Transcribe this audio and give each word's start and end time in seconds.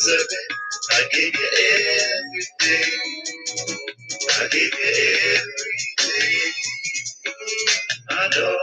deserve 0.00 0.26
it. 0.30 0.52
I 0.92 1.08
gave 1.12 1.34
you 1.34 1.48
everything. 2.64 3.00
I 4.30 4.48
gave 4.50 4.72
you 4.72 4.90
everything. 5.36 6.52
I 8.10 8.28
know 8.34 8.56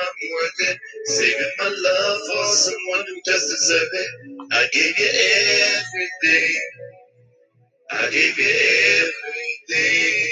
I'm 0.00 0.14
worth 0.32 0.60
it. 0.60 0.78
Saving 1.06 1.52
my 1.58 1.68
love 1.68 2.20
for 2.26 2.44
someone 2.54 3.04
who 3.06 3.20
does 3.24 3.44
deserve 3.50 3.88
it. 3.92 4.10
I 4.52 4.68
gave 4.72 4.98
you 4.98 5.10
everything. 6.26 6.60
I 7.92 8.10
gave 8.10 8.38
you 8.38 8.50
everything. 9.68 10.26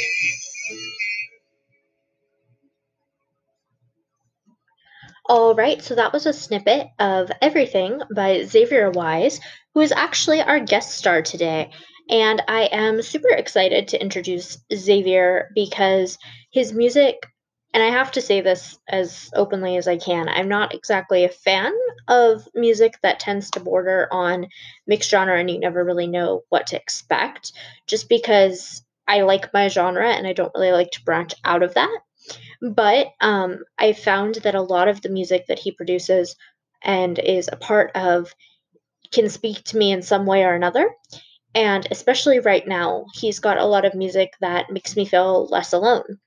All 5.30 5.54
right, 5.54 5.82
so 5.82 5.94
that 5.94 6.14
was 6.14 6.24
a 6.24 6.32
snippet 6.32 6.86
of 6.98 7.30
Everything 7.42 8.00
by 8.16 8.40
Zavier 8.46 8.90
Wise, 8.94 9.40
who 9.78 9.82
is 9.82 9.92
actually 9.92 10.42
our 10.42 10.58
guest 10.58 10.90
star 10.90 11.22
today. 11.22 11.70
And 12.10 12.42
I 12.48 12.62
am 12.72 13.00
super 13.00 13.28
excited 13.28 13.86
to 13.86 14.02
introduce 14.02 14.58
Zavier 14.72 15.44
because 15.54 16.18
his 16.50 16.72
music, 16.72 17.24
and 17.72 17.80
I 17.80 17.86
have 17.90 18.10
to 18.12 18.20
say 18.20 18.40
this 18.40 18.76
as 18.88 19.30
openly 19.36 19.76
as 19.76 19.86
I 19.86 19.96
can, 19.96 20.28
I'm 20.28 20.48
not 20.48 20.74
exactly 20.74 21.22
a 21.22 21.28
fan 21.28 21.72
of 22.08 22.48
music 22.56 22.94
that 23.04 23.20
tends 23.20 23.52
to 23.52 23.60
border 23.60 24.08
on 24.10 24.48
mixed 24.88 25.10
genre 25.10 25.38
and 25.38 25.48
you 25.48 25.60
never 25.60 25.84
really 25.84 26.08
know 26.08 26.42
what 26.48 26.66
to 26.66 26.76
expect, 26.76 27.52
just 27.86 28.08
because 28.08 28.82
I 29.06 29.20
like 29.20 29.54
my 29.54 29.68
genre 29.68 30.10
and 30.10 30.26
I 30.26 30.32
don't 30.32 30.54
really 30.56 30.72
like 30.72 30.90
to 30.90 31.04
branch 31.04 31.34
out 31.44 31.62
of 31.62 31.74
that. 31.74 32.00
But 32.60 33.12
um, 33.20 33.60
I 33.78 33.92
found 33.92 34.36
that 34.42 34.56
a 34.56 34.60
lot 34.60 34.88
of 34.88 35.02
the 35.02 35.08
music 35.08 35.46
that 35.46 35.60
he 35.60 35.70
produces 35.70 36.34
and 36.82 37.16
is 37.20 37.48
a 37.52 37.56
part 37.56 37.92
of 37.94 38.34
can 39.12 39.28
speak 39.28 39.64
to 39.64 39.76
me 39.76 39.92
in 39.92 40.02
some 40.02 40.26
way 40.26 40.44
or 40.44 40.54
another. 40.54 40.90
And 41.54 41.86
especially 41.90 42.40
right 42.40 42.66
now, 42.66 43.06
he's 43.14 43.40
got 43.40 43.58
a 43.58 43.64
lot 43.64 43.84
of 43.84 43.94
music 43.94 44.34
that 44.40 44.70
makes 44.70 44.96
me 44.96 45.04
feel 45.04 45.46
less 45.46 45.72
alone. 45.72 46.18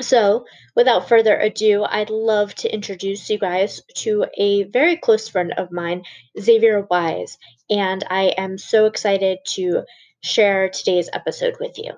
So, 0.00 0.46
without 0.76 1.08
further 1.08 1.38
ado, 1.38 1.84
I'd 1.84 2.10
love 2.10 2.54
to 2.56 2.72
introduce 2.72 3.28
you 3.28 3.38
guys 3.38 3.82
to 3.96 4.26
a 4.34 4.64
very 4.64 4.96
close 4.96 5.28
friend 5.28 5.52
of 5.56 5.72
mine, 5.72 6.04
Zavier 6.38 6.88
Wise. 6.88 7.38
And 7.68 8.04
I 8.08 8.34
am 8.38 8.58
so 8.58 8.86
excited 8.86 9.38
to 9.54 9.84
share 10.22 10.68
today's 10.68 11.10
episode 11.12 11.56
with 11.60 11.76
you. 11.78 11.92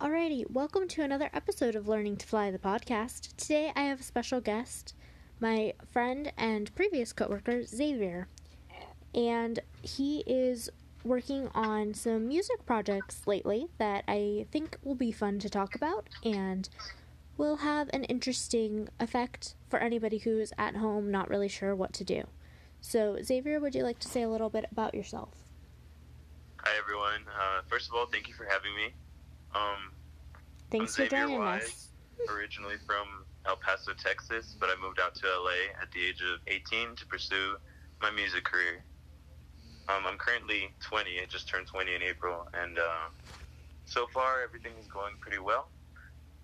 Alrighty, 0.00 0.50
welcome 0.50 0.88
to 0.88 1.02
another 1.02 1.30
episode 1.32 1.76
of 1.76 1.88
Learning 1.88 2.16
to 2.16 2.26
Fly 2.26 2.50
the 2.50 2.58
podcast. 2.58 3.36
Today 3.36 3.72
I 3.76 3.82
have 3.82 4.00
a 4.00 4.04
special 4.04 4.40
guest, 4.40 4.94
my 5.40 5.74
friend 5.90 6.32
and 6.36 6.74
previous 6.74 7.12
coworker, 7.12 7.62
Zavier. 7.62 8.26
And 9.14 9.60
he 9.82 10.20
is 10.26 10.70
working 11.04 11.48
on 11.54 11.94
some 11.94 12.26
music 12.26 12.64
projects 12.66 13.26
lately 13.26 13.68
that 13.78 14.04
I 14.08 14.46
think 14.50 14.78
will 14.82 14.94
be 14.94 15.12
fun 15.12 15.38
to 15.40 15.50
talk 15.50 15.74
about 15.74 16.08
and 16.24 16.68
will 17.36 17.56
have 17.56 17.90
an 17.92 18.04
interesting 18.04 18.88
effect 18.98 19.54
for 19.68 19.78
anybody 19.78 20.18
who's 20.18 20.52
at 20.56 20.76
home 20.76 21.10
not 21.10 21.28
really 21.28 21.48
sure 21.48 21.74
what 21.74 21.92
to 21.94 22.04
do. 22.04 22.24
So, 22.80 23.16
Zavier, 23.20 23.60
would 23.60 23.74
you 23.74 23.82
like 23.82 23.98
to 24.00 24.08
say 24.08 24.22
a 24.22 24.28
little 24.28 24.50
bit 24.50 24.66
about 24.70 24.94
yourself? 24.94 25.30
Hi, 26.58 26.70
everyone. 26.78 27.20
Uh, 27.28 27.60
first 27.68 27.88
of 27.88 27.94
all, 27.94 28.06
thank 28.06 28.28
you 28.28 28.34
for 28.34 28.44
having 28.44 28.74
me. 28.74 28.94
Um, 29.54 29.92
Thanks 30.70 30.98
I'm 30.98 31.06
for 31.08 31.14
Zavier 31.14 31.20
joining 31.22 31.38
Wise, 31.38 31.62
us. 31.62 31.90
originally 32.30 32.76
from 32.86 33.06
El 33.46 33.56
Paso, 33.56 33.92
Texas, 33.94 34.56
but 34.58 34.68
I 34.70 34.74
moved 34.80 34.98
out 35.00 35.14
to 35.16 35.26
LA 35.26 35.72
at 35.80 35.90
the 35.92 36.04
age 36.04 36.22
of 36.22 36.40
18 36.46 36.96
to 36.96 37.06
pursue 37.06 37.56
my 38.00 38.10
music 38.10 38.44
career. 38.44 38.82
Um, 39.88 40.04
I'm 40.06 40.16
currently 40.16 40.70
20. 40.80 41.20
I 41.20 41.26
just 41.26 41.48
turned 41.48 41.66
20 41.66 41.94
in 41.94 42.02
April, 42.02 42.48
and 42.54 42.78
uh, 42.78 43.08
so 43.84 44.06
far 44.06 44.42
everything 44.42 44.72
is 44.80 44.86
going 44.86 45.14
pretty 45.20 45.38
well. 45.38 45.68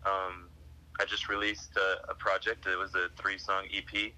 Um, 0.05 0.49
I 1.01 1.05
just 1.06 1.28
released 1.28 1.77
a, 1.77 2.11
a 2.11 2.15
project. 2.15 2.67
It 2.67 2.78
was 2.78 2.95
a 2.95 3.09
three-song 3.17 3.65
EP 3.75 4.12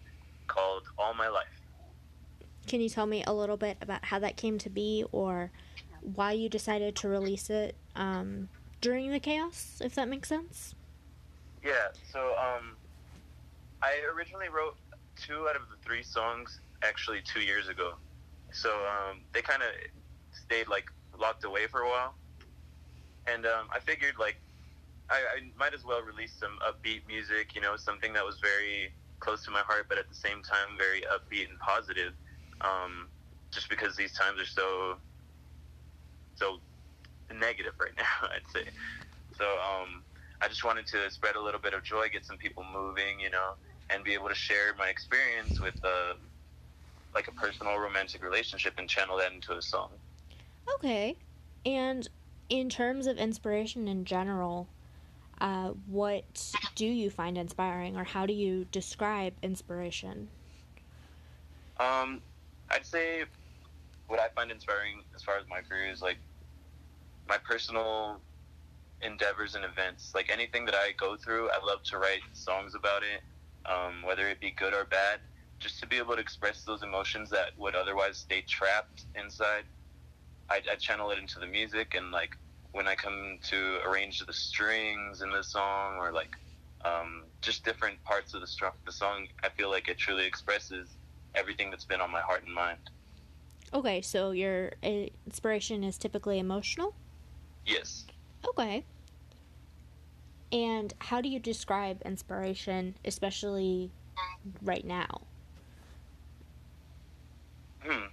called 0.48 0.84
"All 0.98 1.14
My 1.14 1.28
Life." 1.28 1.62
Can 2.66 2.80
you 2.80 2.88
tell 2.88 3.06
me 3.06 3.22
a 3.24 3.32
little 3.32 3.56
bit 3.56 3.76
about 3.80 4.04
how 4.04 4.18
that 4.20 4.36
came 4.36 4.58
to 4.58 4.70
be 4.70 5.04
or 5.12 5.50
why 6.00 6.32
you 6.32 6.48
decided 6.48 6.96
to 6.96 7.08
release 7.08 7.50
it 7.50 7.76
um, 7.96 8.48
during 8.80 9.10
the 9.10 9.20
chaos, 9.20 9.80
if 9.80 9.94
that 9.94 10.08
makes 10.08 10.28
sense? 10.28 10.74
Yeah, 11.64 11.88
so 12.12 12.34
um, 12.38 12.72
I 13.82 13.98
originally 14.12 14.48
wrote 14.48 14.76
two 15.16 15.48
out 15.48 15.56
of 15.56 15.62
the 15.70 15.76
three 15.84 16.02
songs 16.02 16.60
actually 16.82 17.20
two 17.24 17.40
years 17.40 17.68
ago. 17.68 17.94
So 18.52 18.70
um, 18.86 19.24
they 19.32 19.42
kind 19.42 19.62
of 19.62 19.68
stayed 20.32 20.68
like 20.68 20.86
locked 21.18 21.44
away 21.44 21.66
for 21.66 21.80
a 21.80 21.88
while, 21.88 22.14
and 23.26 23.46
um, 23.46 23.68
I 23.74 23.80
figured 23.80 24.14
like 24.18 24.36
I, 25.10 25.16
I 25.36 25.40
might 25.56 25.74
as 25.74 25.84
well 25.84 26.02
release 26.02 26.32
some 26.32 26.58
upbeat 26.66 27.06
music, 27.06 27.54
you 27.54 27.60
know, 27.60 27.76
something 27.76 28.12
that 28.14 28.24
was 28.24 28.40
very 28.40 28.92
close 29.20 29.44
to 29.44 29.50
my 29.50 29.60
heart, 29.60 29.86
but 29.88 29.98
at 29.98 30.08
the 30.08 30.14
same 30.14 30.42
time 30.42 30.76
very 30.78 31.02
upbeat 31.02 31.48
and 31.48 31.58
positive. 31.58 32.14
Um, 32.62 33.10
just 33.52 33.68
because 33.68 33.96
these 33.96 34.12
times 34.12 34.40
are 34.40 34.46
so 34.46 34.98
so 36.34 36.60
negative 37.32 37.74
right 37.80 37.92
now, 37.98 38.28
I'd 38.34 38.48
say. 38.52 38.64
So 39.34 39.44
um, 39.44 40.04
I 40.42 40.48
just 40.48 40.64
wanted 40.64 40.86
to 40.88 41.10
spread 41.10 41.36
a 41.36 41.40
little 41.42 41.60
bit 41.60 41.74
of 41.74 41.82
joy, 41.84 42.08
get 42.08 42.24
some 42.24 42.38
people 42.38 42.64
moving, 42.64 43.20
you 43.20 43.30
know, 43.30 43.54
and 43.90 44.04
be 44.04 44.14
able 44.14 44.28
to 44.28 44.34
share 44.34 44.74
my 44.76 44.88
experience 44.88 45.60
with 45.60 45.74
uh, 45.84 46.14
like 47.14 47.28
a 47.28 47.32
personal 47.32 47.76
romantic 47.78 48.22
relationship 48.24 48.74
and 48.78 48.88
channel 48.88 49.18
that 49.18 49.32
into 49.32 49.56
a 49.56 49.62
song. 49.62 49.90
Okay. 50.74 51.16
And 51.66 52.08
in 52.48 52.68
terms 52.68 53.06
of 53.06 53.18
inspiration 53.18 53.88
in 53.88 54.04
general, 54.04 54.68
uh, 55.40 55.70
what 55.86 56.52
do 56.74 56.86
you 56.86 57.10
find 57.10 57.36
inspiring 57.36 57.96
or 57.96 58.04
how 58.04 58.26
do 58.26 58.32
you 58.32 58.64
describe 58.70 59.34
inspiration? 59.42 60.28
Um, 61.80 62.20
I'd 62.70 62.86
say 62.86 63.24
what 64.06 64.20
I 64.20 64.28
find 64.34 64.50
inspiring 64.50 65.02
as 65.14 65.22
far 65.22 65.36
as 65.36 65.44
my 65.48 65.60
career 65.60 65.90
is 65.90 66.02
like 66.02 66.18
my 67.28 67.38
personal 67.38 68.20
endeavors 69.00 69.54
and 69.54 69.64
events. 69.64 70.12
Like 70.14 70.30
anything 70.30 70.64
that 70.66 70.74
I 70.74 70.92
go 70.96 71.16
through, 71.16 71.50
I 71.50 71.64
love 71.64 71.82
to 71.84 71.98
write 71.98 72.20
songs 72.32 72.74
about 72.74 73.02
it, 73.02 73.22
um, 73.66 74.02
whether 74.04 74.28
it 74.28 74.40
be 74.40 74.50
good 74.50 74.74
or 74.74 74.84
bad, 74.84 75.20
just 75.62 75.78
to 75.80 75.86
be 75.86 75.96
able 75.98 76.14
to 76.14 76.20
express 76.20 76.64
those 76.64 76.82
emotions 76.82 77.30
that 77.30 77.50
would 77.56 77.74
otherwise 77.74 78.18
stay 78.18 78.42
trapped 78.42 79.04
inside. 79.14 79.64
I, 80.50 80.60
I 80.70 80.74
channel 80.74 81.10
it 81.10 81.18
into 81.18 81.38
the 81.38 81.46
music, 81.46 81.94
and 81.96 82.10
like 82.10 82.36
when 82.72 82.88
I 82.88 82.94
come 82.94 83.38
to 83.44 83.78
arrange 83.86 84.18
the 84.18 84.32
strings 84.32 85.22
in 85.22 85.30
the 85.30 85.42
song, 85.42 85.96
or 85.98 86.12
like 86.12 86.36
um, 86.84 87.24
just 87.40 87.64
different 87.64 88.02
parts 88.04 88.34
of 88.34 88.40
the, 88.40 88.46
str- 88.46 88.66
the 88.84 88.92
song, 88.92 89.28
I 89.44 89.48
feel 89.50 89.70
like 89.70 89.88
it 89.88 89.98
truly 89.98 90.26
expresses 90.26 90.88
everything 91.34 91.70
that's 91.70 91.84
been 91.84 92.00
on 92.00 92.10
my 92.10 92.20
heart 92.20 92.44
and 92.44 92.54
mind. 92.54 92.78
Okay, 93.72 94.02
so 94.02 94.32
your 94.32 94.72
uh, 94.82 95.06
inspiration 95.24 95.84
is 95.84 95.96
typically 95.96 96.38
emotional? 96.38 96.94
Yes. 97.64 98.04
Okay. 98.46 98.84
And 100.50 100.92
how 101.00 101.22
do 101.22 101.30
you 101.30 101.38
describe 101.38 102.02
inspiration, 102.04 102.96
especially 103.04 103.90
right 104.62 104.84
now? 104.84 105.22
Hmm. 107.82 108.06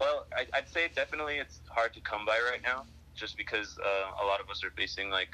Well, 0.00 0.26
I, 0.36 0.46
I'd 0.56 0.68
say 0.68 0.88
definitely 0.94 1.36
it's 1.36 1.60
hard 1.70 1.92
to 1.94 2.00
come 2.00 2.24
by 2.26 2.38
right 2.50 2.62
now, 2.62 2.86
just 3.14 3.36
because 3.36 3.76
uh, 3.84 4.24
a 4.24 4.26
lot 4.26 4.40
of 4.40 4.48
us 4.50 4.64
are 4.64 4.72
facing 4.76 5.10
like 5.10 5.28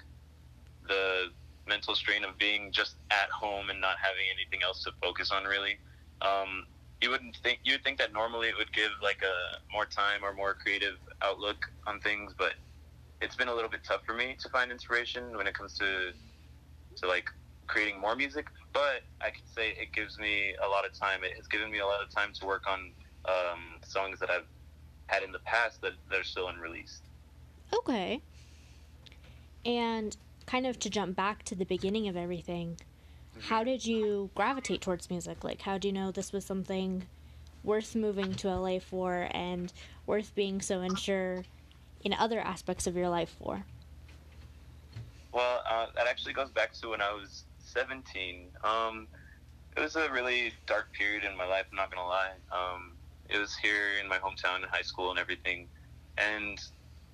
the 0.88 1.26
mental 1.68 1.94
strain 1.94 2.24
of 2.24 2.38
being 2.38 2.72
just 2.72 2.96
at 3.10 3.28
home 3.30 3.70
and 3.70 3.80
not 3.80 3.96
having 4.02 4.24
anything 4.34 4.60
else 4.64 4.82
to 4.84 4.92
focus 5.02 5.30
on. 5.32 5.44
Really, 5.44 5.78
um, 6.22 6.66
you 7.00 7.10
wouldn't 7.10 7.36
think 7.42 7.60
you 7.64 7.74
would 7.74 7.84
think 7.84 7.98
that 7.98 8.12
normally 8.12 8.48
it 8.48 8.54
would 8.58 8.72
give 8.72 8.90
like 9.02 9.20
a 9.22 9.36
more 9.72 9.86
time 9.86 10.24
or 10.24 10.34
more 10.34 10.54
creative 10.54 10.96
outlook 11.22 11.58
on 11.86 12.00
things, 12.00 12.34
but 12.38 12.54
it's 13.20 13.36
been 13.36 13.48
a 13.48 13.54
little 13.54 13.70
bit 13.70 13.80
tough 13.86 14.02
for 14.06 14.14
me 14.14 14.36
to 14.40 14.48
find 14.50 14.70
inspiration 14.70 15.36
when 15.36 15.46
it 15.46 15.54
comes 15.54 15.74
to 15.76 16.10
to 16.96 17.08
like 17.08 17.26
creating 17.68 18.00
more 18.00 18.16
music. 18.16 18.46
But 18.78 19.02
I 19.20 19.30
could 19.30 19.48
say 19.52 19.70
it 19.70 19.92
gives 19.92 20.20
me 20.20 20.54
a 20.64 20.68
lot 20.68 20.86
of 20.86 20.92
time. 20.92 21.24
It 21.24 21.36
has 21.36 21.48
given 21.48 21.68
me 21.68 21.80
a 21.80 21.86
lot 21.86 22.00
of 22.00 22.14
time 22.14 22.32
to 22.34 22.46
work 22.46 22.62
on 22.68 22.92
um, 23.24 23.80
songs 23.84 24.20
that 24.20 24.30
I've 24.30 24.46
had 25.08 25.24
in 25.24 25.32
the 25.32 25.40
past 25.40 25.80
that, 25.82 25.94
are 26.12 26.22
still 26.22 26.46
unreleased. 26.46 27.02
Okay. 27.74 28.22
And 29.64 30.16
kind 30.46 30.64
of 30.64 30.78
to 30.78 30.90
jump 30.90 31.16
back 31.16 31.42
to 31.44 31.56
the 31.56 31.64
beginning 31.64 32.06
of 32.06 32.16
everything, 32.16 32.76
how 33.40 33.64
did 33.64 33.84
you 33.84 34.30
gravitate 34.36 34.80
towards 34.80 35.10
music? 35.10 35.42
Like, 35.42 35.62
how 35.62 35.76
do 35.76 35.88
you 35.88 35.92
know 35.92 36.12
this 36.12 36.32
was 36.32 36.46
something 36.46 37.08
worth 37.64 37.96
moving 37.96 38.32
to 38.34 38.48
LA 38.48 38.78
for 38.78 39.28
and 39.32 39.72
worth 40.06 40.32
being 40.36 40.60
so 40.60 40.82
unsure 40.82 41.42
in 42.04 42.12
other 42.12 42.38
aspects 42.38 42.86
of 42.86 42.94
your 42.94 43.08
life 43.08 43.34
for? 43.40 43.64
Well, 45.32 45.64
uh, 45.68 45.86
that 45.96 46.06
actually 46.06 46.34
goes 46.34 46.50
back 46.50 46.74
to 46.74 46.90
when 46.90 47.02
I 47.02 47.12
was 47.12 47.42
17. 47.78 48.52
Um, 48.64 49.08
it 49.76 49.80
was 49.80 49.96
a 49.96 50.10
really 50.12 50.52
dark 50.66 50.92
period 50.94 51.24
in 51.24 51.36
my 51.36 51.46
life. 51.46 51.66
I'm 51.70 51.76
not 51.76 51.90
gonna 51.92 52.08
lie. 52.08 52.34
Um, 52.52 52.98
It 53.30 53.38
was 53.38 53.56
here 53.56 53.98
in 54.00 54.08
my 54.08 54.18
hometown, 54.18 54.62
in 54.62 54.68
high 54.70 54.82
school, 54.82 55.10
and 55.10 55.18
everything. 55.18 55.68
And 56.18 56.58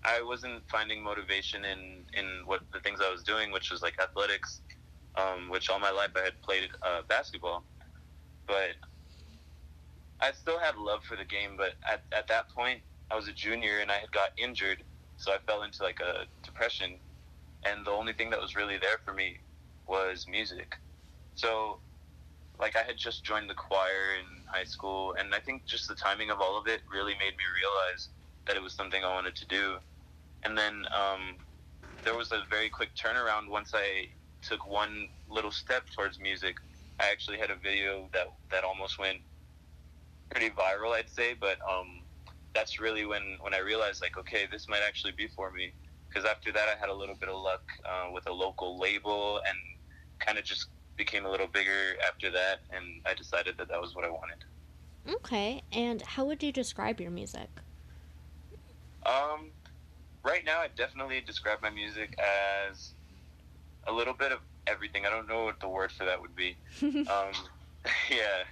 I 0.04 0.22
wasn't 0.22 0.64
finding 0.70 1.02
motivation 1.02 1.64
in 1.64 2.06
in 2.14 2.42
what 2.46 2.62
the 2.72 2.80
things 2.80 3.00
I 3.02 3.10
was 3.10 3.24
doing, 3.24 3.52
which 3.52 3.70
was 3.70 3.82
like 3.82 3.96
athletics, 4.02 4.62
um, 5.16 5.50
which 5.50 5.70
all 5.70 5.80
my 5.80 5.90
life 5.90 6.12
I 6.16 6.22
had 6.22 6.40
played 6.42 6.70
uh, 6.82 7.02
basketball, 7.08 7.66
but 8.48 8.76
I 10.20 10.32
still 10.32 10.60
had 10.60 10.76
love 10.76 11.04
for 11.04 11.16
the 11.16 11.24
game. 11.26 11.56
But 11.58 11.74
at 11.90 12.04
at 12.16 12.28
that 12.28 12.50
point, 12.50 12.82
I 13.10 13.16
was 13.16 13.28
a 13.28 13.32
junior 13.34 13.80
and 13.80 13.90
I 13.92 13.98
had 13.98 14.12
got 14.12 14.30
injured, 14.38 14.84
so 15.16 15.32
I 15.32 15.38
fell 15.46 15.62
into 15.64 15.82
like 15.84 16.00
a 16.00 16.26
depression, 16.44 17.00
and 17.64 17.86
the 17.86 17.92
only 17.92 18.14
thing 18.14 18.30
that 18.30 18.40
was 18.40 18.56
really 18.56 18.78
there 18.78 18.98
for 19.04 19.14
me 19.14 19.43
was 20.14 20.28
music. 20.28 20.76
So, 21.34 21.80
like 22.60 22.76
I 22.76 22.82
had 22.86 22.96
just 22.96 23.24
joined 23.24 23.50
the 23.50 23.54
choir 23.54 24.14
in 24.20 24.26
high 24.46 24.64
school, 24.64 25.14
and 25.18 25.34
I 25.34 25.40
think 25.40 25.66
just 25.66 25.88
the 25.88 25.96
timing 25.96 26.30
of 26.30 26.40
all 26.40 26.56
of 26.56 26.68
it 26.68 26.82
really 26.90 27.14
made 27.14 27.34
me 27.34 27.46
realize 27.60 28.08
that 28.46 28.56
it 28.56 28.62
was 28.62 28.74
something 28.74 29.02
I 29.02 29.12
wanted 29.12 29.34
to 29.34 29.46
do. 29.46 29.74
And 30.44 30.56
then 30.56 30.86
um, 30.94 31.38
there 32.04 32.14
was 32.14 32.30
a 32.30 32.42
very 32.48 32.68
quick 32.70 32.90
turnaround 32.94 33.50
once 33.50 33.72
I 33.74 34.06
took 34.40 34.68
one 34.68 35.08
little 35.28 35.50
step 35.50 35.82
towards 35.96 36.20
music. 36.20 36.54
I 37.00 37.10
actually 37.10 37.38
had 37.38 37.50
a 37.50 37.56
video 37.56 38.08
that 38.12 38.28
that 38.52 38.62
almost 38.62 39.00
went 39.00 39.18
pretty 40.30 40.50
viral, 40.50 40.94
I'd 40.94 41.10
say, 41.10 41.34
but 41.40 41.58
um, 41.68 42.06
that's 42.54 42.78
really 42.78 43.04
when 43.04 43.38
when 43.40 43.52
I 43.52 43.58
realized 43.58 44.00
like, 44.00 44.16
okay, 44.16 44.46
this 44.52 44.68
might 44.68 44.82
actually 44.86 45.14
be 45.18 45.26
for 45.26 45.50
me. 45.50 45.74
Because 46.08 46.30
after 46.30 46.52
that, 46.52 46.68
I 46.70 46.78
had 46.78 46.90
a 46.90 46.94
little 46.94 47.16
bit 47.18 47.28
of 47.28 47.34
luck 47.34 47.66
uh, 47.82 48.12
with 48.12 48.28
a 48.28 48.32
local 48.32 48.78
label, 48.78 49.40
and 49.48 49.58
kind 50.18 50.38
of 50.38 50.44
just 50.44 50.68
became 50.96 51.26
a 51.26 51.30
little 51.30 51.46
bigger 51.46 51.96
after 52.06 52.30
that, 52.30 52.60
and 52.70 52.84
I 53.06 53.14
decided 53.14 53.54
that 53.58 53.68
that 53.68 53.80
was 53.80 53.94
what 53.94 54.04
I 54.04 54.10
wanted. 54.10 55.16
Okay, 55.16 55.62
and 55.72 56.00
how 56.02 56.24
would 56.24 56.42
you 56.42 56.52
describe 56.52 57.00
your 57.00 57.10
music? 57.10 57.48
Um, 59.06 59.50
right 60.24 60.44
now, 60.44 60.60
I 60.60 60.68
definitely 60.76 61.20
describe 61.20 61.58
my 61.62 61.70
music 61.70 62.16
as 62.70 62.94
a 63.86 63.92
little 63.92 64.14
bit 64.14 64.32
of 64.32 64.38
everything. 64.66 65.04
I 65.06 65.10
don't 65.10 65.28
know 65.28 65.44
what 65.44 65.60
the 65.60 65.68
word 65.68 65.92
for 65.92 66.04
that 66.04 66.20
would 66.20 66.34
be. 66.34 66.56
um, 66.82 67.34
yeah, 68.10 68.44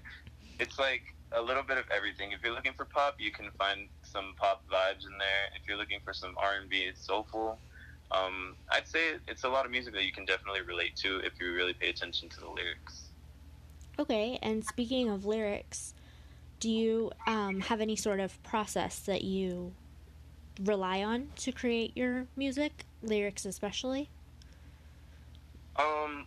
it's 0.59 0.79
like 0.79 1.03
a 1.37 1.41
little 1.41 1.63
bit 1.63 1.79
of 1.79 1.85
everything. 1.95 2.33
If 2.33 2.41
you're 2.45 2.55
looking 2.55 2.75
for 2.75 2.85
pop, 2.85 3.17
you 3.19 3.33
can 3.33 3.51
find 3.57 3.89
some 4.03 4.35
pop 4.37 4.63
vibes 4.71 5.07
in 5.07 5.17
there. 5.19 5.49
If 5.57 5.67
you're 5.67 5.79
looking 5.79 6.01
for 6.05 6.13
some 6.13 6.35
R 6.43 6.61
and 6.61 6.69
B, 6.69 6.85
it's 6.89 7.07
soulful. 7.07 7.59
Um, 8.13 8.57
I'd 8.71 8.87
say 8.87 9.15
it's 9.27 9.45
a 9.45 9.49
lot 9.49 9.65
of 9.65 9.71
music 9.71 9.95
that 9.95 10.05
you 10.05 10.13
can 10.13 10.25
definitely 10.25 10.61
relate 10.63 10.97
to 10.97 11.19
if 11.19 11.33
you 11.41 11.53
really 11.53 11.73
pay 11.73 11.89
attention 11.89 12.29
to 12.31 12.41
the 12.41 12.49
lyrics. 12.49 13.09
Okay, 13.99 14.39
and 14.43 14.65
speaking 14.65 15.09
of 15.09 15.25
lyrics, 15.25 15.95
do 16.61 16.71
you 16.71 17.11
um, 17.27 17.61
have 17.61 17.81
any 17.81 17.97
sort 17.97 18.21
of 18.21 18.43
process 18.43 18.99
that 19.01 19.25
you 19.25 19.73
rely 20.63 21.03
on 21.03 21.29
to 21.37 21.53
create 21.53 21.97
your 21.97 22.27
music, 22.37 22.85
lyrics 23.03 23.45
especially? 23.45 24.11
Um, 25.77 26.27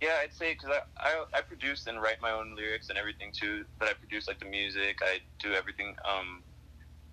yeah, 0.00 0.18
I'd 0.20 0.34
say 0.34 0.54
because 0.54 0.70
I, 0.70 1.08
I 1.08 1.24
I 1.38 1.40
produce 1.40 1.86
and 1.86 2.00
write 2.00 2.20
my 2.20 2.30
own 2.32 2.54
lyrics 2.56 2.88
and 2.88 2.98
everything 2.98 3.30
too. 3.32 3.64
But 3.78 3.88
I 3.88 3.92
produce 3.94 4.28
like 4.28 4.38
the 4.38 4.46
music, 4.46 4.98
I 5.02 5.18
do 5.38 5.52
everything. 5.52 5.94
Um, 6.04 6.42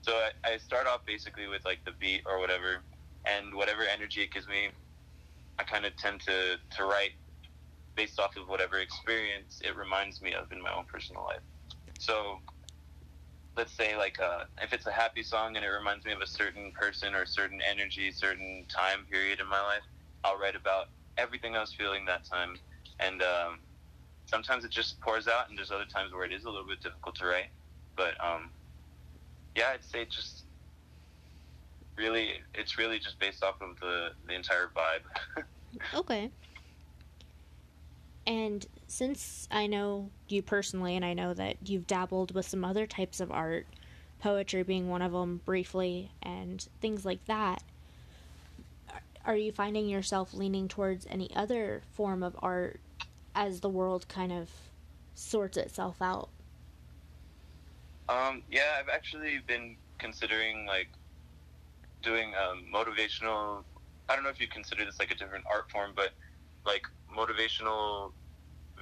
so 0.01 0.13
I, 0.13 0.53
I 0.53 0.57
start 0.57 0.87
off 0.87 1.05
basically 1.05 1.47
with 1.47 1.65
like 1.65 1.83
the 1.85 1.91
beat 1.99 2.23
or 2.25 2.39
whatever, 2.39 2.81
and 3.25 3.53
whatever 3.53 3.83
energy 3.83 4.21
it 4.21 4.31
gives 4.31 4.47
me, 4.47 4.69
I 5.59 5.63
kind 5.63 5.85
of 5.85 5.95
tend 5.97 6.21
to 6.21 6.57
to 6.77 6.83
write 6.83 7.11
based 7.95 8.19
off 8.19 8.37
of 8.37 8.47
whatever 8.47 8.79
experience 8.79 9.61
it 9.63 9.75
reminds 9.75 10.21
me 10.21 10.33
of 10.33 10.51
in 10.51 10.61
my 10.61 10.71
own 10.75 10.85
personal 10.91 11.23
life. 11.23 11.43
So 11.99 12.39
let's 13.57 13.75
say 13.75 13.97
like 13.97 14.17
uh, 14.23 14.43
if 14.61 14.71
it's 14.71 14.87
a 14.87 14.91
happy 14.91 15.21
song 15.21 15.57
and 15.57 15.65
it 15.65 15.69
reminds 15.69 16.05
me 16.05 16.13
of 16.13 16.21
a 16.21 16.27
certain 16.27 16.71
person 16.79 17.13
or 17.13 17.25
certain 17.25 17.59
energy, 17.69 18.11
certain 18.11 18.65
time 18.69 19.05
period 19.11 19.39
in 19.41 19.49
my 19.49 19.61
life, 19.61 19.83
I'll 20.23 20.39
write 20.39 20.55
about 20.55 20.85
everything 21.17 21.55
I 21.55 21.59
was 21.59 21.73
feeling 21.73 22.05
that 22.05 22.23
time. 22.23 22.55
And 22.99 23.21
um, 23.21 23.59
sometimes 24.25 24.63
it 24.63 24.71
just 24.71 25.01
pours 25.01 25.27
out, 25.27 25.49
and 25.49 25.57
there's 25.57 25.71
other 25.71 25.85
times 25.85 26.13
where 26.13 26.25
it 26.25 26.31
is 26.31 26.45
a 26.45 26.49
little 26.49 26.67
bit 26.67 26.81
difficult 26.81 27.15
to 27.17 27.25
write. 27.25 27.51
But 27.97 28.15
um, 28.23 28.51
yeah, 29.55 29.71
I'd 29.73 29.83
say 29.83 30.05
just 30.05 30.45
really, 31.99 32.41
it's 32.55 32.77
really 32.77 32.97
just 32.97 33.19
based 33.19 33.43
off 33.43 33.61
of 33.61 33.79
the 33.79 34.09
the 34.27 34.33
entire 34.33 34.71
vibe. 34.75 35.43
okay. 35.93 36.31
And 38.25 38.65
since 38.87 39.47
I 39.51 39.67
know 39.67 40.09
you 40.27 40.41
personally, 40.41 40.95
and 40.95 41.03
I 41.03 41.13
know 41.13 41.33
that 41.33 41.57
you've 41.65 41.87
dabbled 41.87 42.33
with 42.33 42.47
some 42.47 42.63
other 42.63 42.87
types 42.87 43.19
of 43.19 43.31
art, 43.31 43.67
poetry 44.19 44.63
being 44.63 44.89
one 44.89 45.01
of 45.01 45.11
them 45.11 45.41
briefly, 45.45 46.11
and 46.21 46.65
things 46.81 47.05
like 47.05 47.25
that, 47.25 47.63
are 49.25 49.35
you 49.35 49.51
finding 49.51 49.87
yourself 49.87 50.33
leaning 50.33 50.67
towards 50.67 51.05
any 51.09 51.29
other 51.35 51.81
form 51.93 52.23
of 52.23 52.35
art 52.41 52.79
as 53.35 53.59
the 53.59 53.69
world 53.69 54.07
kind 54.07 54.31
of 54.31 54.49
sorts 55.15 55.57
itself 55.57 56.01
out? 56.01 56.29
Um, 58.07 58.41
yeah, 58.49 58.77
I've 58.79 58.89
actually 58.89 59.39
been 59.45 59.75
considering 59.97 60.65
like 60.65 60.89
doing 62.01 62.33
um, 62.35 62.65
motivational. 62.73 63.63
I 64.07 64.15
don't 64.15 64.23
know 64.23 64.29
if 64.29 64.39
you 64.39 64.47
consider 64.47 64.85
this 64.85 64.99
like 64.99 65.11
a 65.11 65.15
different 65.15 65.45
art 65.51 65.69
form, 65.71 65.91
but 65.95 66.11
like 66.65 66.83
motivational 67.09 68.11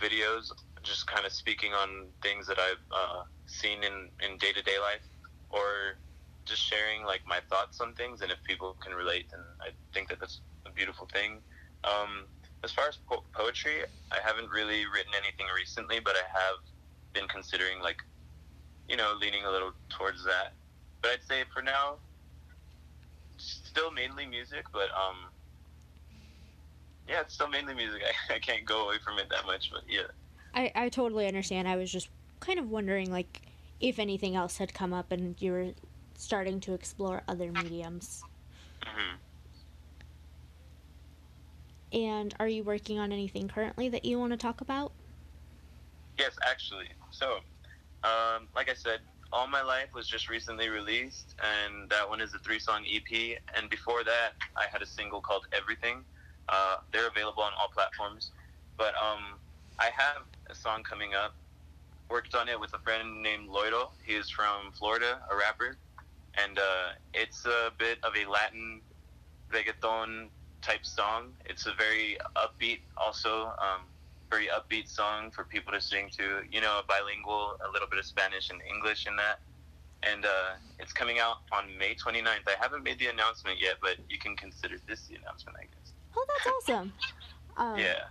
videos, 0.02 0.52
just 0.84 1.08
kind 1.08 1.26
of 1.26 1.32
speaking 1.32 1.74
on 1.74 2.08
things 2.22 2.48
that 2.48 2.58
I've 2.60 2.84
uh, 2.92 3.22
seen 3.46 3.84
in 3.84 4.10
in 4.24 4.38
day 4.38 4.52
to 4.54 4.62
day 4.62 4.80
life, 4.80 5.06
or 5.50 5.98
just 6.46 6.62
sharing 6.62 7.06
like 7.06 7.22
my 7.28 7.40
thoughts 7.50 7.82
on 7.82 7.94
things. 7.94 8.22
And 8.22 8.32
if 8.32 8.38
people 8.44 8.76
can 8.84 8.94
relate, 8.94 9.26
then 9.32 9.42
I 9.62 9.72
think 9.94 10.10
that 10.10 10.20
that's 10.20 10.42
a 10.66 10.72
beautiful 10.72 11.08
thing. 11.12 11.42
Um, 11.84 12.28
as 12.64 12.72
far 12.72 12.88
as 12.88 12.98
po- 13.10 13.26
poetry, 13.36 13.84
I 14.12 14.18
haven't 14.24 14.50
really 14.50 14.86
written 14.88 15.14
anything 15.14 15.46
recently, 15.56 16.00
but 16.00 16.16
I 16.16 16.26
have 16.34 16.58
been 17.14 17.28
considering 17.28 17.82
like, 17.82 17.98
you 18.88 18.98
know, 18.98 19.14
leaning 19.20 19.46
a 19.46 19.52
little 19.52 19.74
towards 19.90 20.24
that. 20.24 20.56
But 21.02 21.12
I'd 21.12 21.24
say 21.28 21.44
for 21.54 21.62
now, 21.62 22.00
still 23.78 23.92
mainly 23.92 24.26
music, 24.26 24.66
but 24.74 24.90
um, 24.98 25.30
yeah, 27.08 27.22
it's 27.22 27.36
still 27.36 27.48
mainly 27.48 27.76
music. 27.76 28.02
I, 28.30 28.36
I 28.36 28.40
can't 28.40 28.66
go 28.66 28.86
away 28.86 28.98
from 29.04 29.20
it 29.20 29.30
that 29.30 29.46
much, 29.46 29.70
but 29.72 29.84
yeah. 29.88 30.08
I, 30.54 30.72
I 30.76 30.90
totally 30.90 31.28
understand. 31.28 31.68
I 31.68 31.76
was 31.76 31.92
just 31.92 32.10
kind 32.40 32.60
of 32.60 32.70
wondering, 32.70 33.12
like, 33.12 33.44
if 33.80 34.00
anything 34.00 34.36
else 34.36 34.58
had 34.58 34.74
come 34.74 34.94
up 34.94 35.12
and 35.12 35.40
you 35.42 35.52
were 35.52 35.74
starting 36.16 36.60
to 36.62 36.74
explore 36.74 37.22
other 37.28 37.52
mediums. 37.52 38.26
hmm 38.84 39.18
And 41.92 42.34
are 42.40 42.48
you 42.48 42.64
working 42.64 42.98
on 43.00 43.12
anything 43.12 43.48
currently 43.48 43.90
that 43.90 44.06
you 44.06 44.20
want 44.20 44.32
to 44.32 44.38
talk 44.38 44.62
about? 44.62 44.94
Yes, 46.18 46.36
actually. 46.46 46.88
So, 47.12 47.40
um, 48.04 48.50
like 48.56 48.70
I 48.70 48.74
said, 48.74 49.02
All 49.34 49.48
My 49.48 49.62
Life 49.62 49.94
was 49.94 50.08
just 50.08 50.30
recently 50.30 50.70
released, 50.70 51.36
and 51.40 51.90
that 51.90 52.08
one 52.08 52.22
is 52.22 52.34
a 52.34 52.40
three 52.40 52.60
song 52.60 52.86
EP. 52.90 53.38
And 53.56 53.70
before 53.70 54.04
that, 54.04 54.32
I 54.56 54.66
had 54.72 54.82
a 54.82 54.86
single 54.86 55.22
called 55.22 55.48
Everything. 55.52 56.04
Uh, 56.48 56.78
they're 56.94 57.08
available 57.08 57.44
on 57.44 57.52
all 57.60 57.68
platforms. 57.74 58.32
But 58.78 58.94
um, 59.02 59.38
I 59.80 59.90
have 59.96 60.24
a 60.50 60.56
song 60.56 60.84
coming 60.84 61.14
up. 61.14 61.36
Worked 62.10 62.36
on 62.36 62.48
it 62.48 62.58
with 62.58 62.74
a 62.74 62.80
friend 62.80 63.22
named 63.22 63.50
Loido. 63.50 63.90
He 64.06 64.14
is 64.14 64.30
from 64.30 64.72
Florida, 64.72 65.20
a 65.30 65.36
rapper. 65.36 65.76
And 66.42 66.58
uh, 66.58 66.94
it's 67.14 67.46
a 67.46 67.72
bit 67.78 67.98
of 68.04 68.14
a 68.16 68.30
Latin 68.30 68.82
reggaeton 69.52 70.28
type 70.62 70.86
song. 70.86 71.34
It's 71.46 71.66
a 71.66 71.74
very 71.78 72.18
upbeat, 72.38 72.80
also 72.96 73.48
um, 73.48 73.82
very 74.30 74.48
upbeat 74.48 74.88
song 74.90 75.32
for 75.32 75.44
people 75.44 75.74
to 75.74 75.82
sing 75.82 76.10
to. 76.18 76.42
You 76.52 76.62
know, 76.62 76.82
bilingual, 76.88 77.58
a 77.68 77.72
little 77.72 77.88
bit 77.88 78.00
of 78.00 78.06
Spanish 78.06 78.50
and 78.50 78.60
English 78.74 79.08
in 79.08 79.16
that. 79.16 79.40
And 80.04 80.26
uh, 80.26 80.56
it's 80.80 80.94
coming 80.94 81.20
out 81.20 81.38
on 81.52 81.66
May 81.78 81.96
29th. 81.96 82.48
I 82.48 82.56
haven't 82.60 82.84
made 82.84 83.00
the 83.00 83.08
announcement 83.08 83.60
yet, 83.60 83.76
but 83.82 83.96
you 84.10 84.20
can 84.20 84.36
consider 84.36 84.76
this 84.88 85.08
the 85.08 85.16
announcement, 85.16 85.58
I 85.60 85.64
guess. 85.64 85.94
Oh, 86.16 86.26
that's 86.28 86.56
awesome. 86.70 86.94
Um, 87.60 87.80
Yeah, 87.80 88.04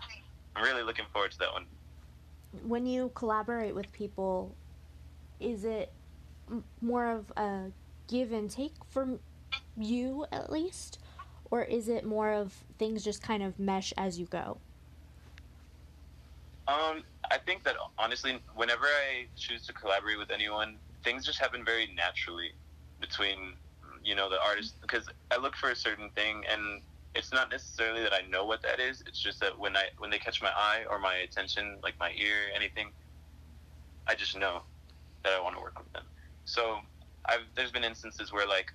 I'm 0.57 0.65
really 0.65 0.83
looking 0.83 1.05
forward 1.13 1.31
to 1.31 1.39
that 1.39 1.53
one. 1.53 1.67
When 2.67 2.85
you 2.85 3.13
collaborate 3.15 3.77
with 3.77 3.93
people, 3.93 4.57
is 5.39 5.65
it 5.65 5.93
more 6.81 7.07
of 7.07 7.33
a 7.37 7.71
give 8.09 8.33
and 8.33 8.51
take 8.51 8.73
from 8.91 9.21
you, 9.77 10.27
at 10.33 10.51
least? 10.51 10.99
Or 11.53 11.63
is 11.63 11.89
it 11.89 12.05
more 12.05 12.33
of 12.33 12.65
things 12.77 13.05
just 13.05 13.23
kind 13.23 13.41
of 13.41 13.61
mesh 13.61 13.93
as 13.97 14.19
you 14.19 14.27
go? 14.27 14.59
Um, 16.69 17.05
I 17.31 17.39
think 17.45 17.65
that 17.65 17.75
honestly, 17.99 18.41
whenever 18.55 18.85
I 18.85 19.27
choose 19.37 19.67
to 19.67 19.73
collaborate 19.73 20.19
with 20.19 20.31
anyone, 20.33 20.79
things 21.05 21.25
just 21.25 21.39
happen 21.39 21.65
very 21.65 21.89
naturally 21.95 22.51
between 23.01 23.55
you 24.03 24.15
know 24.15 24.29
the 24.29 24.39
artist 24.47 24.77
because 24.83 25.09
I 25.33 25.39
look 25.39 25.57
for 25.57 25.71
a 25.71 25.77
certain 25.77 26.11
thing 26.11 26.43
and 26.53 26.83
it's 27.15 27.33
not 27.33 27.51
necessarily 27.51 28.03
that 28.03 28.13
I 28.13 28.29
know 28.29 28.45
what 28.45 28.63
that 28.63 28.79
is. 28.79 29.03
It's 29.07 29.21
just 29.23 29.41
that 29.41 29.59
when 29.59 29.77
I 29.77 29.85
when 29.99 30.11
they 30.11 30.19
catch 30.19 30.43
my 30.43 30.51
eye 30.57 30.85
or 30.91 30.99
my 30.99 31.17
attention, 31.17 31.79
like 31.83 31.95
my 31.99 32.11
ear, 32.19 32.51
anything, 32.55 32.93
I 34.09 34.15
just 34.15 34.37
know 34.37 34.63
that 35.25 35.33
I 35.33 35.41
want 35.43 35.57
to 35.57 35.63
work 35.63 35.79
with 35.79 35.93
them. 35.93 36.05
So 36.45 36.79
I've 37.29 37.47
there's 37.57 37.73
been 37.73 37.85
instances 37.85 38.33
where 38.33 38.47
like 38.47 38.67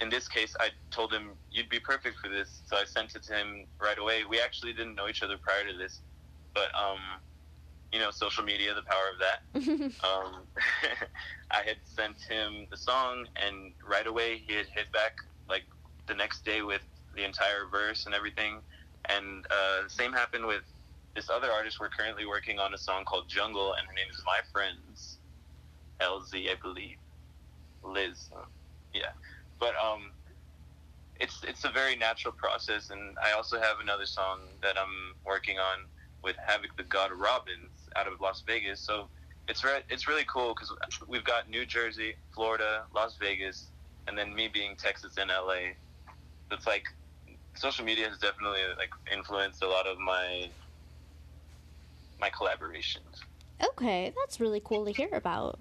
in 0.00 0.10
this 0.10 0.28
case 0.28 0.54
I 0.60 0.68
told 0.90 1.12
him 1.12 1.30
you'd 1.50 1.68
be 1.68 1.80
perfect 1.80 2.18
for 2.18 2.28
this, 2.28 2.62
so 2.66 2.76
I 2.76 2.84
sent 2.84 3.14
it 3.16 3.22
to 3.24 3.34
him 3.34 3.66
right 3.82 3.98
away. 3.98 4.22
We 4.28 4.40
actually 4.40 4.72
didn't 4.72 4.94
know 4.94 5.08
each 5.08 5.22
other 5.22 5.36
prior 5.42 5.70
to 5.70 5.76
this, 5.78 6.02
but 6.54 6.68
um, 6.78 7.20
you 7.92 7.98
know, 7.98 8.10
social 8.10 8.44
media, 8.44 8.74
the 8.74 8.82
power 8.82 9.08
of 9.12 9.18
that. 9.18 9.92
um, 10.04 10.42
I 11.50 11.62
had 11.66 11.78
sent 11.84 12.16
him 12.28 12.66
the 12.70 12.76
song, 12.76 13.26
and 13.44 13.72
right 13.88 14.06
away 14.06 14.42
he 14.46 14.54
had 14.54 14.66
hit 14.66 14.92
back 14.92 15.12
like 15.48 15.64
the 16.06 16.14
next 16.14 16.44
day 16.44 16.62
with 16.62 16.82
the 17.14 17.24
entire 17.24 17.66
verse 17.70 18.06
and 18.06 18.14
everything. 18.14 18.60
And 19.08 19.46
uh, 19.50 19.88
same 19.88 20.12
happened 20.12 20.46
with 20.46 20.62
this 21.14 21.30
other 21.30 21.50
artist 21.50 21.80
we're 21.80 21.88
currently 21.88 22.26
working 22.26 22.58
on 22.58 22.74
a 22.74 22.78
song 22.78 23.04
called 23.04 23.28
Jungle, 23.28 23.74
and 23.78 23.86
her 23.86 23.94
name 23.94 24.06
is 24.12 24.22
My 24.26 24.40
Friends, 24.52 25.18
LZ, 26.00 26.50
I 26.50 26.54
believe, 26.62 26.96
Liz, 27.82 28.28
yeah. 28.92 29.12
But 29.58 29.74
um, 29.82 30.12
it's 31.18 31.42
it's 31.42 31.64
a 31.64 31.70
very 31.70 31.96
natural 31.96 32.32
process, 32.32 32.90
and 32.90 33.16
I 33.24 33.36
also 33.36 33.58
have 33.58 33.76
another 33.82 34.06
song 34.06 34.40
that 34.62 34.76
I'm 34.78 35.14
working 35.26 35.58
on 35.58 35.86
with 36.22 36.36
Havoc 36.46 36.76
the 36.76 36.84
God 36.84 37.10
Robbins 37.12 37.77
out 37.98 38.06
of 38.06 38.20
Las 38.20 38.42
Vegas. 38.46 38.80
So 38.80 39.08
it's 39.48 39.64
re- 39.64 39.82
it's 39.88 40.06
really 40.06 40.24
cool 40.24 40.54
because 40.54 40.72
we've 41.06 41.24
got 41.24 41.48
New 41.48 41.66
Jersey, 41.66 42.14
Florida, 42.34 42.84
Las 42.94 43.16
Vegas, 43.20 43.68
and 44.06 44.16
then 44.16 44.34
me 44.34 44.48
being 44.48 44.76
Texas 44.76 45.16
and 45.18 45.30
LA. 45.30 45.72
It's 46.50 46.66
like 46.66 46.84
social 47.54 47.84
media 47.84 48.08
has 48.08 48.18
definitely 48.18 48.60
like 48.76 48.90
influenced 49.12 49.62
a 49.62 49.68
lot 49.68 49.86
of 49.86 49.98
my 49.98 50.48
my 52.20 52.30
collaborations. 52.30 53.22
Okay, 53.72 54.12
that's 54.16 54.40
really 54.40 54.60
cool 54.64 54.84
to 54.84 54.92
hear 54.92 55.08
about. 55.12 55.58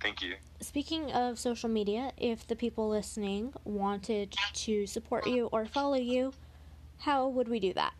Thank 0.00 0.20
you. 0.20 0.34
Speaking 0.60 1.10
of 1.12 1.38
social 1.38 1.70
media, 1.70 2.12
if 2.18 2.46
the 2.46 2.56
people 2.56 2.90
listening 2.90 3.54
wanted 3.64 4.36
to 4.52 4.86
support 4.86 5.26
you 5.26 5.46
or 5.46 5.64
follow 5.64 5.96
you, 5.96 6.32
how 6.98 7.26
would 7.26 7.48
we 7.48 7.58
do 7.58 7.72
that? 7.72 7.94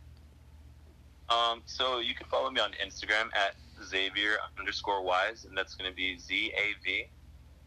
Um, 1.34 1.62
so 1.66 1.98
you 1.98 2.14
can 2.14 2.26
follow 2.28 2.50
me 2.50 2.60
on 2.60 2.70
Instagram 2.84 3.26
at 3.34 3.54
Zavier 3.82 4.36
underscore 4.58 5.02
Wise, 5.02 5.46
and 5.48 5.56
that's 5.56 5.74
going 5.74 5.90
to 5.90 5.96
be 5.96 6.18
Z 6.18 6.52
A 6.56 6.84
V 6.84 7.06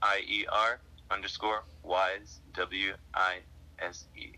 I 0.01 0.21
E 0.27 0.45
R 0.51 0.79
underscore 1.11 1.63
Wise 1.83 2.39
W 2.55 2.93
I 3.13 3.39
S 3.79 4.05
E. 4.15 4.31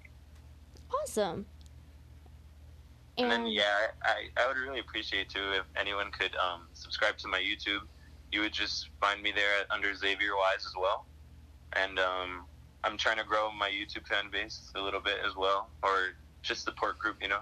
Awesome. 1.02 1.46
And, 3.18 3.30
then 3.30 3.48
yeah, 3.48 3.88
I, 4.04 4.42
I 4.42 4.48
would 4.48 4.58
really 4.58 4.80
appreciate 4.80 5.30
too 5.30 5.52
if 5.54 5.66
anyone 5.76 6.10
could 6.12 6.32
um, 6.38 6.68
subscribe 6.74 7.18
to 7.18 7.28
my 7.28 7.40
YouTube. 7.40 7.82
You 8.32 8.42
would 8.42 8.54
just 8.54 8.90
find 9.02 9.22
me 9.22 9.34
there 9.36 9.66
under 9.70 9.90
Zavier 9.90 10.38
Wise 10.38 10.66
as 10.66 10.74
well. 10.80 11.06
And 11.74 12.00
um, 12.00 12.46
I'm 12.84 12.98
trying 12.98 13.18
to 13.18 13.26
grow 13.26 13.52
my 13.52 13.70
YouTube 13.70 14.08
fan 14.08 14.32
base 14.32 14.72
a 14.76 14.82
little 14.82 15.02
bit 15.02 15.18
as 15.28 15.36
well, 15.36 15.70
or 15.84 16.14
just 16.42 16.64
support 16.64 16.98
group, 16.98 17.18
you 17.22 17.28
know. 17.28 17.42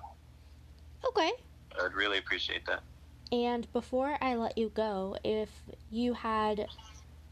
Okay. 1.06 1.32
I'd 1.81 1.93
really 1.93 2.17
appreciate 2.17 2.65
that. 2.65 2.81
And 3.31 3.72
before 3.74 4.17
I 4.22 4.36
let 4.36 4.57
you 4.57 4.69
go, 4.69 5.17
if 5.24 5.50
you 5.91 6.13
had 6.13 6.67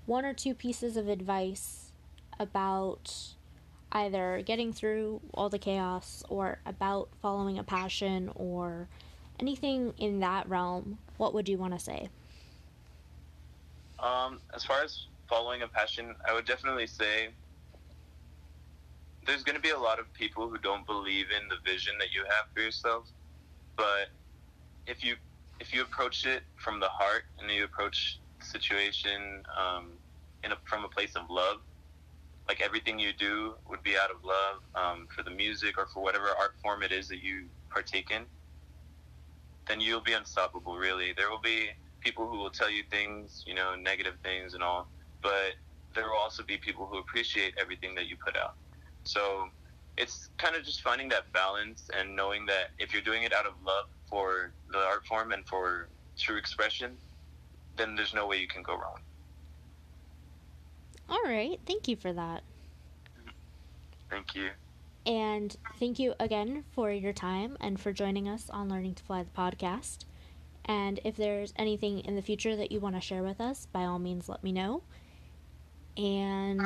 one 0.05 0.25
or 0.25 0.33
two 0.33 0.53
pieces 0.53 0.97
of 0.97 1.07
advice 1.07 1.91
about 2.39 3.35
either 3.91 4.41
getting 4.45 4.73
through 4.73 5.21
all 5.33 5.49
the 5.49 5.57
chaos 5.57 6.23
or 6.27 6.59
about 6.65 7.09
following 7.21 7.57
a 7.57 7.63
passion 7.63 8.29
or 8.35 8.89
anything 9.39 9.93
in 9.97 10.19
that 10.19 10.47
realm, 10.49 10.97
what 11.17 11.33
would 11.33 11.47
you 11.47 11.57
want 11.57 11.73
to 11.73 11.79
say? 11.79 12.09
Um, 13.99 14.39
as 14.53 14.65
far 14.65 14.83
as 14.83 15.07
following 15.29 15.61
a 15.61 15.67
passion, 15.67 16.13
I 16.27 16.33
would 16.33 16.45
definitely 16.45 16.87
say 16.87 17.29
there's 19.25 19.43
going 19.43 19.55
to 19.55 19.61
be 19.61 19.71
a 19.71 19.79
lot 19.79 19.97
of 19.97 20.13
people 20.13 20.49
who 20.49 20.57
don't 20.57 20.85
believe 20.85 21.27
in 21.31 21.47
the 21.47 21.55
vision 21.69 21.93
that 21.99 22.13
you 22.13 22.23
have 22.25 22.45
for 22.53 22.59
yourself, 22.59 23.09
but 23.77 24.09
if 24.87 25.03
you 25.03 25.15
if 25.59 25.73
you 25.73 25.81
approach 25.81 26.25
it 26.25 26.43
from 26.57 26.79
the 26.79 26.89
heart 26.89 27.23
and 27.39 27.49
you 27.49 27.63
approach 27.63 28.19
the 28.39 28.45
situation 28.45 29.41
um, 29.57 29.91
in 30.43 30.51
a, 30.51 30.57
from 30.65 30.83
a 30.83 30.87
place 30.89 31.15
of 31.15 31.23
love, 31.29 31.57
like 32.47 32.61
everything 32.61 32.99
you 32.99 33.11
do 33.17 33.53
would 33.69 33.81
be 33.83 33.95
out 33.95 34.11
of 34.11 34.17
love 34.23 34.61
um, 34.75 35.07
for 35.15 35.23
the 35.23 35.31
music 35.31 35.77
or 35.77 35.87
for 35.93 36.03
whatever 36.03 36.25
art 36.39 36.55
form 36.61 36.83
it 36.83 36.91
is 36.91 37.07
that 37.07 37.23
you 37.23 37.45
partake 37.69 38.11
in, 38.11 38.23
then 39.67 39.79
you'll 39.79 40.01
be 40.01 40.13
unstoppable. 40.13 40.75
Really, 40.75 41.13
there 41.15 41.29
will 41.29 41.41
be 41.41 41.69
people 42.01 42.27
who 42.27 42.37
will 42.37 42.51
tell 42.51 42.69
you 42.69 42.83
things, 42.91 43.43
you 43.47 43.55
know, 43.55 43.75
negative 43.75 44.15
things 44.23 44.53
and 44.53 44.61
all, 44.61 44.89
but 45.23 45.55
there 45.95 46.03
will 46.03 46.17
also 46.21 46.43
be 46.43 46.57
people 46.57 46.85
who 46.85 46.99
appreciate 46.99 47.53
everything 47.59 47.95
that 47.95 48.07
you 48.07 48.17
put 48.23 48.35
out. 48.35 48.55
So 49.03 49.47
it's 49.97 50.29
kind 50.37 50.55
of 50.55 50.63
just 50.63 50.81
finding 50.81 51.07
that 51.09 51.31
balance 51.33 51.89
and 51.97 52.15
knowing 52.15 52.45
that 52.47 52.71
if 52.77 52.93
you're 52.93 53.01
doing 53.01 53.23
it 53.23 53.33
out 53.33 53.45
of 53.45 53.53
love 53.65 53.85
for 54.15 54.53
the 54.71 54.77
art 54.77 55.05
form 55.05 55.33
and 55.33 55.45
for 55.45 55.89
true 56.17 56.37
expression, 56.37 56.95
then 57.75 57.97
there's 57.97 58.13
no 58.13 58.25
way 58.25 58.37
you 58.37 58.47
can 58.47 58.63
go 58.63 58.71
wrong. 58.71 59.01
All 61.09 61.21
right. 61.25 61.59
Thank 61.67 61.89
you 61.89 61.97
for 61.97 62.13
that. 62.13 62.43
Thank 64.09 64.33
you. 64.33 64.51
And 65.05 65.53
thank 65.81 65.99
you 65.99 66.13
again 66.17 66.63
for 66.71 66.89
your 66.91 67.11
time 67.11 67.57
and 67.59 67.77
for 67.77 67.91
joining 67.91 68.29
us 68.29 68.49
on 68.49 68.69
Learning 68.69 68.93
to 68.93 69.03
Fly 69.03 69.23
the 69.23 69.29
podcast. 69.31 70.05
And 70.63 71.01
if 71.03 71.17
there's 71.17 71.53
anything 71.57 71.99
in 71.99 72.15
the 72.15 72.21
future 72.21 72.55
that 72.55 72.71
you 72.71 72.79
want 72.79 72.95
to 72.95 73.01
share 73.01 73.21
with 73.21 73.41
us, 73.41 73.67
by 73.73 73.83
all 73.83 73.99
means, 73.99 74.29
let 74.29 74.45
me 74.45 74.53
know. 74.53 74.83
And 75.97 76.61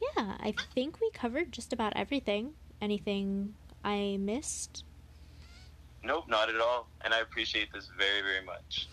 yeah, 0.00 0.36
I 0.38 0.54
think 0.76 1.00
we 1.00 1.10
covered 1.10 1.50
just 1.50 1.72
about 1.72 1.94
everything. 1.96 2.52
Anything 2.80 3.54
I 3.84 4.16
missed? 4.20 4.84
Nope, 6.02 6.28
not 6.28 6.48
at 6.48 6.60
all. 6.60 6.88
And 7.02 7.12
I 7.12 7.20
appreciate 7.20 7.72
this 7.72 7.88
very, 7.96 8.22
very 8.22 8.44
much. 8.44 8.88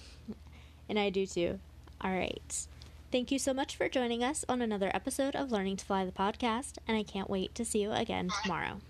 And 0.89 0.99
I 0.99 1.09
do 1.09 1.25
too. 1.25 1.59
All 2.01 2.11
right. 2.11 2.67
Thank 3.11 3.31
you 3.31 3.39
so 3.39 3.53
much 3.53 3.75
for 3.75 3.87
joining 3.87 4.23
us 4.23 4.43
on 4.49 4.61
another 4.61 4.91
episode 4.93 5.35
of 5.35 5.51
Learning 5.51 5.77
to 5.77 5.85
Fly 5.85 6.03
the 6.03 6.11
podcast, 6.11 6.77
and 6.87 6.97
I 6.97 7.03
can't 7.03 7.29
wait 7.29 7.55
to 7.55 7.63
see 7.63 7.81
you 7.81 7.91
again 7.91 8.29
tomorrow. 8.43 8.81